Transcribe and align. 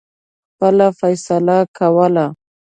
خپله 0.51 0.87
فیصله 0.99 1.57
کوله. 1.77 2.25